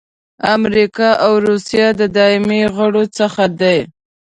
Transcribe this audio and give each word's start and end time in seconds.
امریکا 0.55 1.09
او 1.25 1.33
روسیه 1.47 1.87
د 1.99 2.01
دایمي 2.15 2.61
غړو 2.75 3.03
څخه 3.17 3.43
دي. 3.59 3.77